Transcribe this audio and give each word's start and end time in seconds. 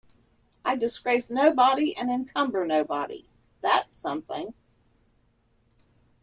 I 0.65 0.77
disgrace 0.77 1.29
nobody 1.29 1.95
and 1.95 2.09
encumber 2.09 2.65
nobody; 2.65 3.29
that's 3.61 3.95
something. 3.95 4.51